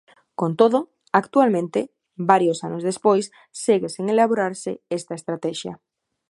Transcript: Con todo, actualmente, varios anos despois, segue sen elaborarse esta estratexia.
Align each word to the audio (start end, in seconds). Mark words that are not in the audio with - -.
Con 0.39 0.51
todo, 0.61 0.79
actualmente, 1.21 1.79
varios 2.31 2.57
anos 2.67 2.85
despois, 2.89 3.25
segue 3.63 3.89
sen 3.95 4.05
elaborarse 4.13 4.71
esta 4.97 5.13
estratexia. 5.19 5.73